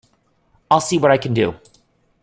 [0.71, 1.53] I'll see what I can do.